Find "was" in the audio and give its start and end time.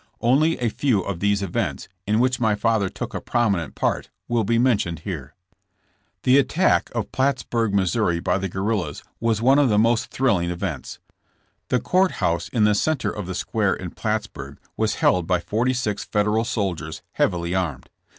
9.19-9.43, 14.75-14.95